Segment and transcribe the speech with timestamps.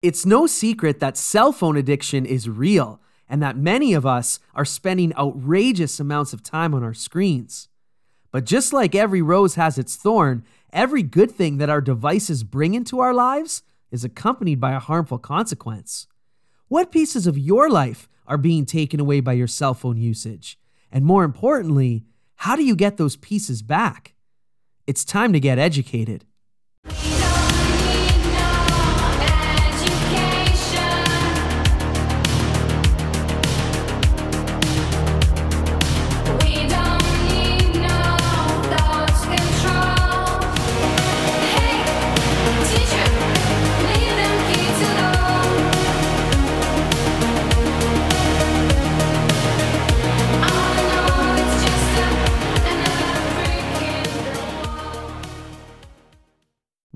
[0.00, 4.64] It's no secret that cell phone addiction is real and that many of us are
[4.64, 7.68] spending outrageous amounts of time on our screens.
[8.30, 12.74] But just like every rose has its thorn, every good thing that our devices bring
[12.74, 16.06] into our lives is accompanied by a harmful consequence.
[16.68, 20.60] What pieces of your life are being taken away by your cell phone usage?
[20.92, 22.04] And more importantly,
[22.36, 24.14] how do you get those pieces back?
[24.86, 26.24] It's time to get educated.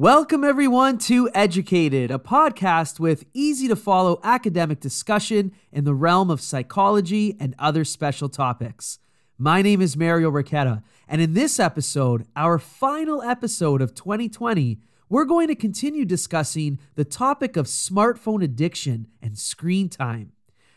[0.03, 6.29] Welcome, everyone, to Educated, a podcast with easy to follow academic discussion in the realm
[6.29, 8.99] of psychology and other special topics.
[9.39, 15.25] My name is Mario Riquetta, and in this episode, our final episode of 2020, we're
[15.25, 20.33] going to continue discussing the topic of smartphone addiction and screen time.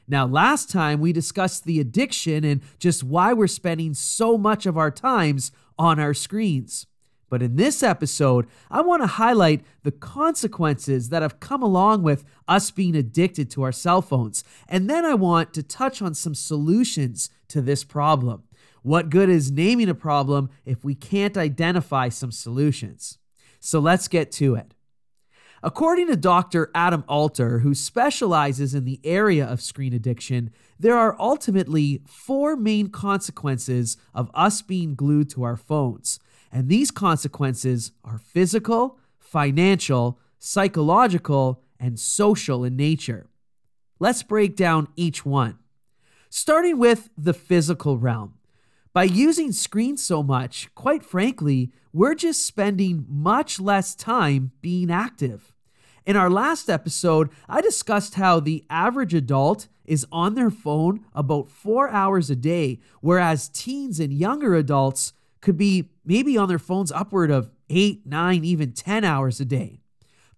[0.08, 4.78] Now, last time we discussed the addiction and just why we're spending so much of
[4.78, 6.86] our times on our screens.
[7.36, 12.24] But in this episode, I want to highlight the consequences that have come along with
[12.48, 14.46] us being addicted to our cell phones.
[14.70, 18.44] And then I want to touch on some solutions to this problem.
[18.84, 23.18] What good is naming a problem if we can't identify some solutions?
[23.60, 24.74] So let's get to it.
[25.62, 26.72] According to Dr.
[26.74, 32.88] Adam Alter, who specializes in the area of screen addiction, there are ultimately four main
[32.88, 36.22] consequences of us being glued to our phones.
[36.56, 43.28] And these consequences are physical, financial, psychological, and social in nature.
[44.00, 45.60] Let's break down each one.
[46.30, 48.36] Starting with the physical realm.
[48.94, 55.54] By using screens so much, quite frankly, we're just spending much less time being active.
[56.06, 61.50] In our last episode, I discussed how the average adult is on their phone about
[61.50, 66.92] four hours a day, whereas teens and younger adults could be maybe on their phones
[66.92, 69.82] upward of eight, nine, even 10 hours a day.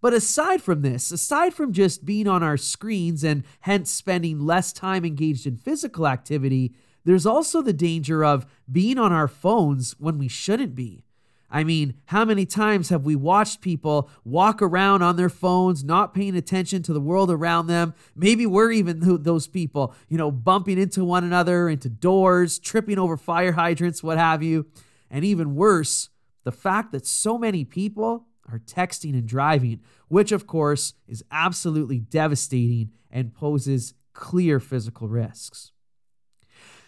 [0.02, 4.72] But aside from this, aside from just being on our screens and hence spending less
[4.72, 6.74] time engaged in physical activity,
[7.04, 11.04] there's also the danger of being on our phones when we shouldn't be.
[11.50, 16.14] I mean, how many times have we watched people walk around on their phones, not
[16.14, 17.94] paying attention to the world around them?
[18.16, 23.16] Maybe we're even those people, you know, bumping into one another, into doors, tripping over
[23.16, 24.66] fire hydrants, what have you.
[25.10, 26.10] And even worse,
[26.44, 32.00] the fact that so many people are texting and driving, which of course is absolutely
[32.00, 35.72] devastating and poses clear physical risks.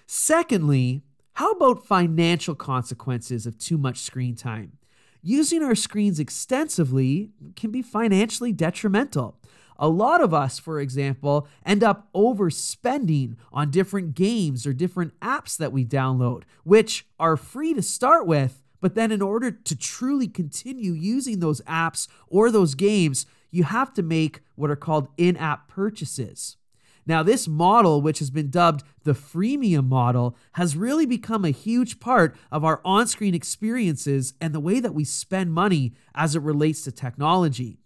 [0.05, 1.03] Secondly,
[1.33, 4.73] how about financial consequences of too much screen time?
[5.21, 9.37] Using our screens extensively can be financially detrimental.
[9.81, 15.57] A lot of us, for example, end up overspending on different games or different apps
[15.57, 18.61] that we download, which are free to start with.
[18.81, 23.93] But then, in order to truly continue using those apps or those games, you have
[23.93, 26.57] to make what are called in app purchases.
[27.05, 31.99] Now, this model, which has been dubbed the freemium model, has really become a huge
[31.99, 36.41] part of our on screen experiences and the way that we spend money as it
[36.41, 37.78] relates to technology.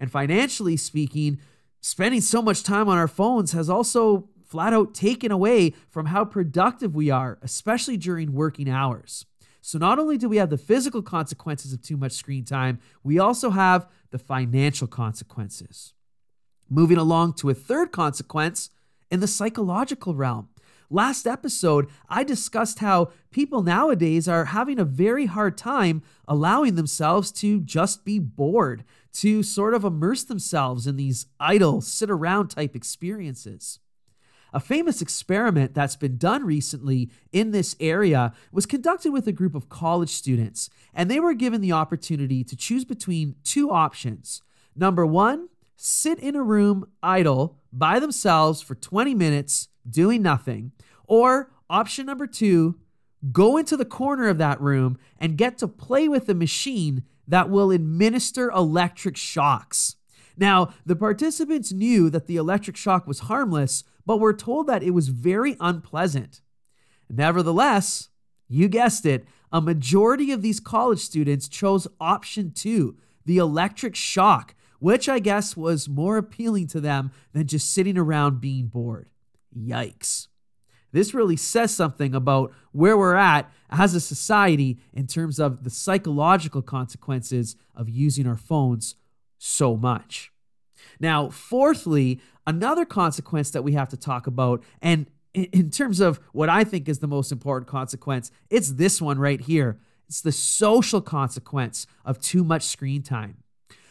[0.00, 1.40] And financially speaking,
[1.80, 6.24] spending so much time on our phones has also flat out taken away from how
[6.24, 9.26] productive we are, especially during working hours.
[9.60, 13.18] So, not only do we have the physical consequences of too much screen time, we
[13.18, 15.94] also have the financial consequences.
[16.68, 18.70] Moving along to a third consequence
[19.10, 20.48] in the psychological realm.
[20.94, 27.32] Last episode, I discussed how people nowadays are having a very hard time allowing themselves
[27.32, 28.84] to just be bored,
[29.14, 33.80] to sort of immerse themselves in these idle, sit around type experiences.
[34.52, 39.56] A famous experiment that's been done recently in this area was conducted with a group
[39.56, 44.42] of college students, and they were given the opportunity to choose between two options.
[44.76, 50.72] Number one, sit in a room idle by themselves for 20 minutes doing nothing.
[51.06, 52.78] Or option number two,
[53.32, 57.48] go into the corner of that room and get to play with a machine that
[57.48, 59.96] will administer electric shocks.
[60.36, 64.90] Now, the participants knew that the electric shock was harmless, but were told that it
[64.90, 66.40] was very unpleasant.
[67.08, 68.08] Nevertheless,
[68.48, 74.54] you guessed it, a majority of these college students chose option two, the electric shock,
[74.80, 79.08] which I guess was more appealing to them than just sitting around being bored.
[79.56, 80.28] Yikes.
[80.94, 85.70] This really says something about where we're at as a society in terms of the
[85.70, 88.94] psychological consequences of using our phones
[89.36, 90.30] so much.
[91.00, 96.48] Now, fourthly, another consequence that we have to talk about, and in terms of what
[96.48, 99.80] I think is the most important consequence, it's this one right here.
[100.08, 103.38] It's the social consequence of too much screen time.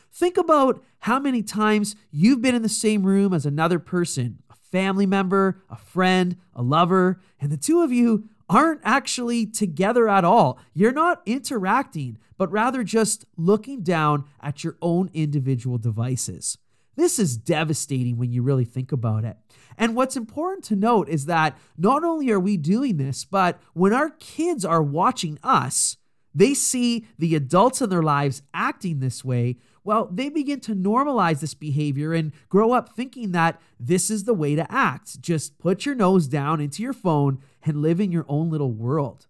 [0.09, 4.42] Think about how many times you've been in the same room as another person,
[4.73, 10.25] family member, a friend, a lover, and the two of you aren't actually together at
[10.25, 10.57] all.
[10.73, 16.57] You're not interacting, but rather just looking down at your own individual devices.
[16.95, 19.37] This is devastating when you really think about it.
[19.77, 23.93] And what's important to note is that not only are we doing this, but when
[23.93, 25.97] our kids are watching us,
[26.33, 31.41] they see the adults in their lives acting this way, well, they begin to normalize
[31.41, 35.21] this behavior and grow up thinking that this is the way to act.
[35.21, 39.27] Just put your nose down into your phone and live in your own little world.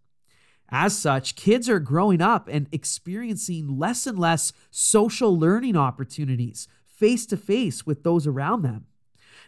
[0.69, 7.25] As such, kids are growing up and experiencing less and less social learning opportunities face
[7.27, 8.85] to face with those around them.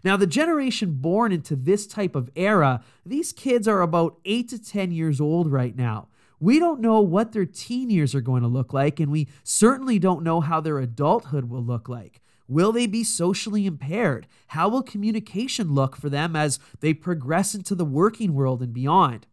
[0.04, 4.64] Now, the generation born into this type of era, these kids are about 8 to
[4.64, 6.10] 10 years old right now.
[6.40, 10.00] We don't know what their teen years are going to look like, and we certainly
[10.00, 12.22] don't know how their adulthood will look like.
[12.48, 14.28] Will they be socially impaired?
[14.48, 19.26] How will communication look for them as they progress into the working world and beyond?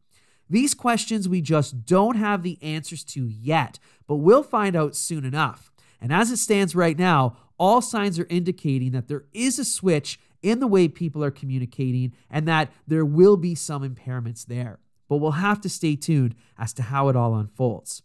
[0.48, 5.24] These questions we just don't have the answers to yet, but we'll find out soon
[5.24, 5.72] enough.
[6.00, 10.18] And as it stands right now, all signs are indicating that there is a switch
[10.42, 14.80] in the way people are communicating and that there will be some impairments there
[15.12, 18.02] but we'll have to stay tuned as to how it all unfolds.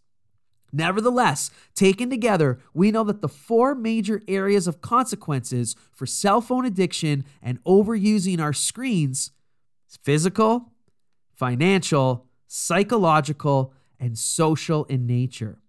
[0.74, 6.66] Nevertheless, taken together, we know that the four major areas of consequences for cell phone
[6.66, 9.30] addiction and overusing our screens
[9.88, 10.72] is physical,
[11.34, 15.62] financial, psychological, and social in nature.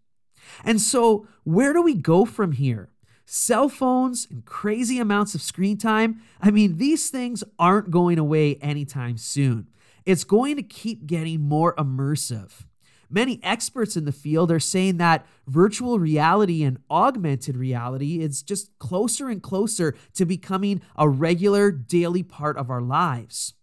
[0.65, 2.89] And so, where do we go from here?
[3.25, 8.56] Cell phones and crazy amounts of screen time, I mean, these things aren't going away
[8.56, 9.68] anytime soon
[10.06, 12.66] it's going to keep getting more immersive.
[13.10, 18.78] Many experts in the field are saying that virtual reality and augmented reality is just
[18.78, 23.56] closer and closer to becoming a regular daily part of our lives.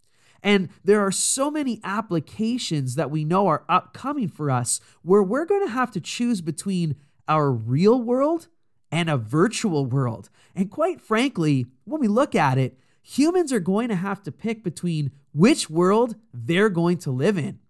[0.43, 5.45] And there are so many applications that we know are upcoming for us where we're
[5.45, 6.97] going to have to choose between
[7.29, 8.49] our real world
[8.91, 10.29] and a virtual world.
[10.55, 14.65] And quite frankly, when we look at it, humans are going to have to pick
[14.65, 17.61] between which world they're going to live in.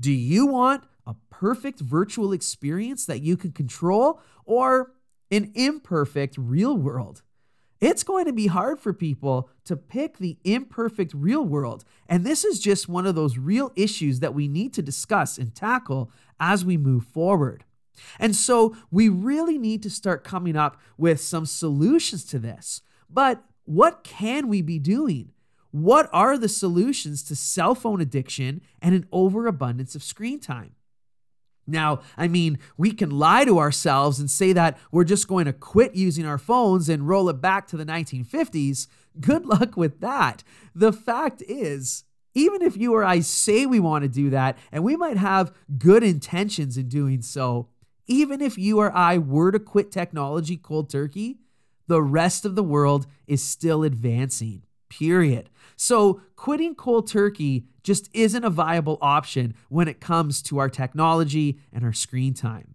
[0.00, 4.92] Do you want a perfect virtual experience that you can control or
[5.30, 7.22] an imperfect real world?
[7.80, 11.84] It's going to be hard for people to pick the imperfect real world.
[12.08, 15.54] And this is just one of those real issues that we need to discuss and
[15.54, 16.10] tackle
[16.40, 17.64] as we move forward.
[18.18, 22.82] And so we really need to start coming up with some solutions to this.
[23.08, 25.32] But what can we be doing?
[25.70, 30.76] What are the solutions to cell phone addiction and an overabundance of screen time?
[31.66, 35.52] Now, I mean, we can lie to ourselves and say that we're just going to
[35.52, 38.86] quit using our phones and roll it back to the 1950s.
[39.20, 40.44] Good luck with that.
[40.74, 44.84] The fact is, even if you or I say we want to do that, and
[44.84, 47.68] we might have good intentions in doing so,
[48.06, 51.38] even if you or I were to quit technology cold turkey,
[51.86, 55.50] the rest of the world is still advancing, period.
[55.76, 61.58] So, quitting cold turkey just isn't a viable option when it comes to our technology
[61.72, 62.74] and our screen time.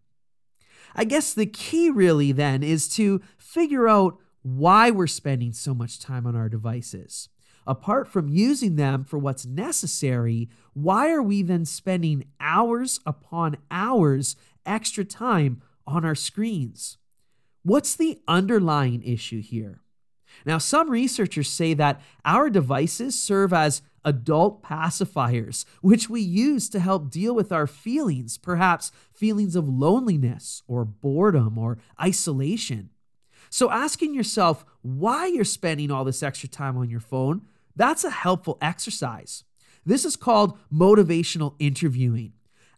[0.95, 5.99] I guess the key really then is to figure out why we're spending so much
[5.99, 7.29] time on our devices.
[7.67, 14.35] Apart from using them for what's necessary, why are we then spending hours upon hours
[14.65, 16.98] extra time on our screens?
[17.69, 19.81] What's the underlying issue here?
[20.43, 26.79] Now, some researchers say that our devices serve as adult pacifiers, which we use to
[26.79, 32.89] help deal with our feelings, perhaps feelings of loneliness or boredom or isolation.
[33.51, 37.43] So, asking yourself why you're spending all this extra time on your phone,
[37.75, 39.43] that's a helpful exercise.
[39.85, 42.33] This is called motivational interviewing.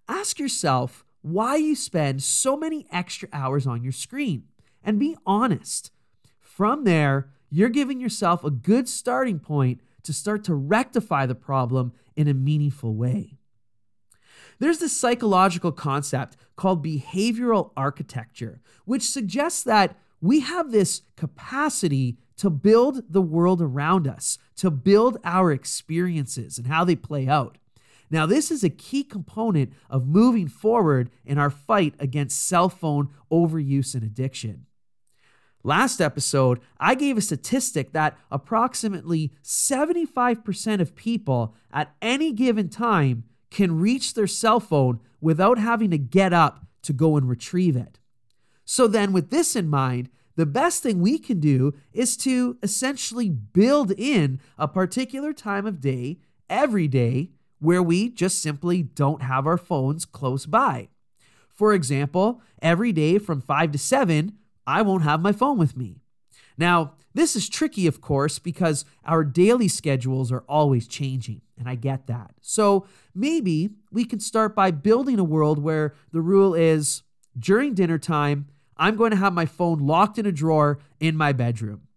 [0.10, 4.50] Ask yourself why you spend so many extra hours on your screen
[4.84, 5.92] and be honest.
[6.40, 11.94] From there, you're giving yourself a good starting point to start to rectify the problem
[12.16, 13.38] in a meaningful way.
[14.60, 22.50] There's this psychological concept called behavioral architecture, which suggests that we have this capacity to
[22.50, 27.58] build the world around us, to build our experiences and how they play out.
[28.12, 33.10] Now, this is a key component of moving forward in our fight against cell phone
[33.32, 34.66] overuse and addiction.
[35.64, 43.26] Last episode, I gave a statistic that approximately 75% of people at any given time
[43.52, 48.00] can reach their cell phone without having to get up to go and retrieve it.
[48.66, 53.30] So, then with this in mind, the best thing we can do is to essentially
[53.30, 59.46] build in a particular time of day every day where we just simply don't have
[59.46, 60.88] our phones close by.
[61.50, 66.02] For example, every day from 5 to 7, I won't have my phone with me.
[66.58, 71.76] Now, this is tricky, of course, because our daily schedules are always changing, and I
[71.76, 72.36] get that.
[72.42, 77.04] So maybe we can start by building a world where the rule is
[77.38, 81.34] during dinner time, I'm going to have my phone locked in a drawer in my
[81.34, 81.88] bedroom.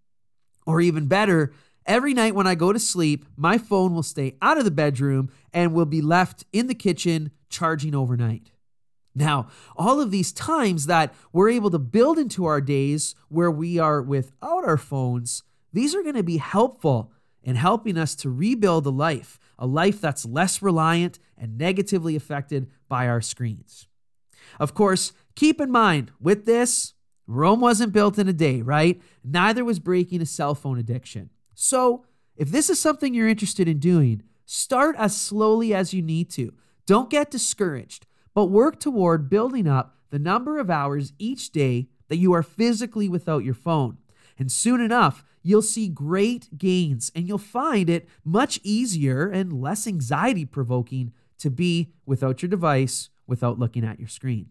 [0.67, 1.53] Or even better,
[1.87, 5.31] every night when I go to sleep, my phone will stay out of the bedroom
[5.53, 8.51] and will be left in the kitchen charging overnight.
[9.15, 13.79] Now, all of these times that we're able to build into our days where we
[13.79, 18.87] are without our phones, these are going to be helpful in helping us to rebuild
[18.87, 23.87] a life, a life that's less reliant and negatively affected by our screens.
[24.59, 26.95] Of course, keep in mind with this,
[27.27, 29.01] Rome wasn't built in a day, right?
[29.23, 31.31] Neither was breaking a cell phone addiction.
[31.55, 32.05] So,
[32.37, 36.53] if this is something you're interested in doing, start as slowly as you need to.
[36.85, 42.17] Don't get discouraged but work toward building up the number of hours each day that
[42.17, 43.99] you are physically without your phone.
[44.39, 49.87] And soon enough, you'll see great gains and you'll find it much easier and less
[49.87, 54.51] anxiety provoking to be without your device, without looking at your screen.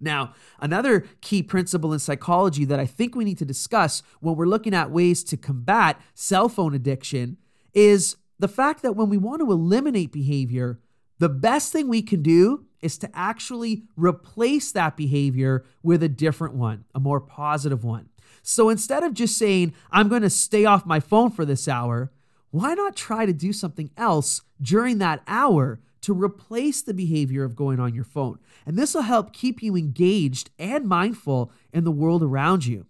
[0.00, 4.46] Now, another key principle in psychology that I think we need to discuss when we're
[4.46, 7.38] looking at ways to combat cell phone addiction
[7.72, 10.80] is the fact that when we want to eliminate behavior,
[11.18, 16.54] the best thing we can do is to actually replace that behavior with a different
[16.54, 18.08] one, a more positive one.
[18.42, 22.12] So instead of just saying, I'm going to stay off my phone for this hour,
[22.50, 27.56] why not try to do something else during that hour to replace the behavior of
[27.56, 28.38] going on your phone?
[28.64, 32.86] And this will help keep you engaged and mindful in the world around you.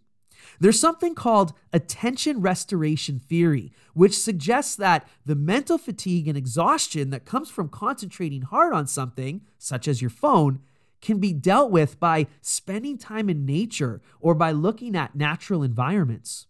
[0.60, 7.24] There's something called attention restoration theory, which suggests that the mental fatigue and exhaustion that
[7.24, 10.60] comes from concentrating hard on something, such as your phone,
[11.00, 16.46] can be dealt with by spending time in nature or by looking at natural environments.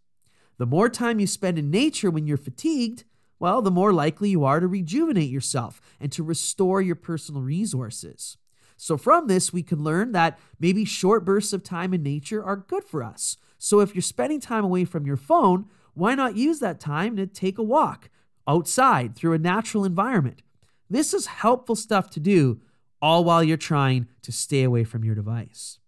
[0.59, 3.05] The more time you spend in nature when you're fatigued,
[3.39, 8.39] well, the more likely you are to rejuvenate yourself and to restore your personal resources.
[8.79, 12.57] So, from this, we can learn that maybe short bursts of time in nature are
[12.57, 13.37] good for us.
[13.59, 17.27] So if you're spending time away from your phone, why not use that time to
[17.27, 18.11] take a walk
[18.47, 20.43] outside through a natural environment?
[20.89, 22.61] This is helpful stuff to do,
[23.03, 25.79] all while you're trying to stay away from your device.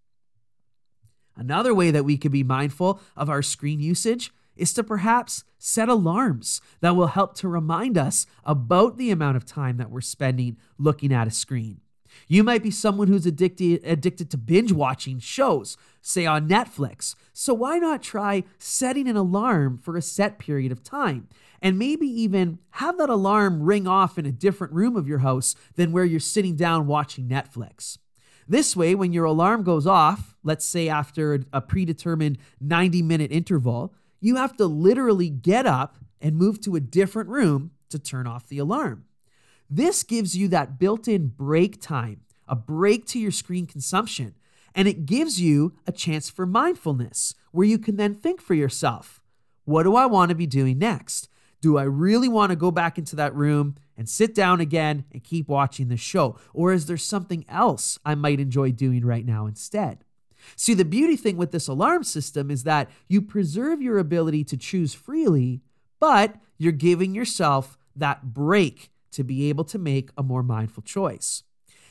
[1.36, 5.88] Another way that we could be mindful of our screen usage is to perhaps set
[5.88, 10.56] alarms that will help to remind us about the amount of time that we're spending
[10.78, 11.80] looking at a screen.
[12.26, 17.14] You might be someone who's addicted addicted to binge watching shows, say on Netflix.
[17.32, 21.28] So why not try setting an alarm for a set period of time?
[21.60, 25.54] And maybe even have that alarm ring off in a different room of your house
[25.74, 27.98] than where you're sitting down watching Netflix.
[28.46, 33.92] This way, when your alarm goes off, let's say after a predetermined 90 minute interval,
[34.20, 38.48] you have to literally get up and move to a different room to turn off
[38.48, 39.04] the alarm.
[39.70, 44.34] This gives you that built in break time, a break to your screen consumption,
[44.74, 49.20] and it gives you a chance for mindfulness where you can then think for yourself
[49.64, 51.28] what do I want to be doing next?
[51.60, 55.22] Do I really want to go back into that room and sit down again and
[55.22, 56.38] keep watching the show?
[56.54, 60.04] Or is there something else I might enjoy doing right now instead?
[60.56, 64.56] See, the beauty thing with this alarm system is that you preserve your ability to
[64.56, 65.60] choose freely,
[66.00, 71.42] but you're giving yourself that break to be able to make a more mindful choice.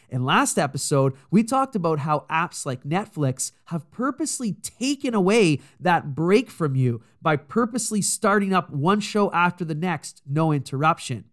[0.10, 6.16] In last episode, we talked about how apps like Netflix have purposely taken away that
[6.16, 11.26] break from you by purposely starting up one show after the next, no interruption.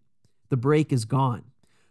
[0.49, 1.45] The break is gone.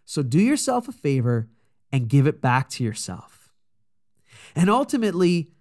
[0.05, 1.49] So do yourself a favor
[1.91, 3.53] and give it back to yourself.
[4.55, 5.53] And ultimately,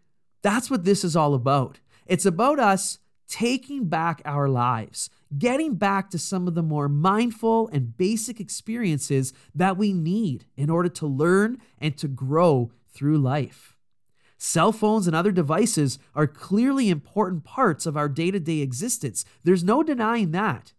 [0.41, 1.79] that's what this is all about.
[2.05, 2.99] It's about us
[3.29, 9.33] taking back our lives, getting back to some of the more mindful and basic experiences
[9.55, 13.75] that we need in order to learn and to grow through life.
[14.37, 19.23] Cell phones and other devices are clearly important parts of our day to day existence.
[19.43, 20.73] There's no denying that.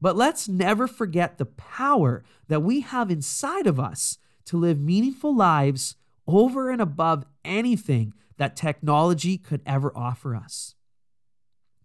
[0.00, 5.34] But let's never forget the power that we have inside of us to live meaningful
[5.34, 10.74] lives over and above anything that technology could ever offer us.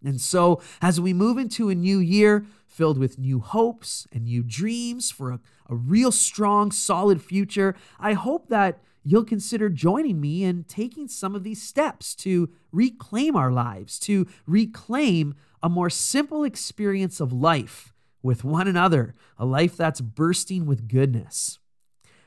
[0.04, 4.42] And so, as we move into a new year filled with new hopes and new
[4.42, 10.44] dreams for a, a real strong, solid future, I hope that you'll consider joining me
[10.44, 16.44] in taking some of these steps to reclaim our lives, to reclaim a more simple
[16.44, 17.92] experience of life
[18.22, 21.58] with one another, a life that's bursting with goodness.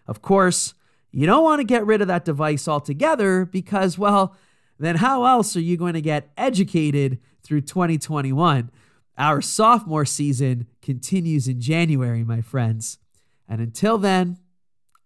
[0.05, 0.75] Of course,
[1.11, 4.35] you don't want to get rid of that device altogether because, well,
[4.79, 8.69] then how else are you going to get educated through 2021?
[9.17, 12.99] Our sophomore season continues in January, my friends.
[13.47, 14.37] And until then,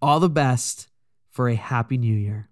[0.01, 0.89] all the best
[1.29, 2.49] for a happy new year.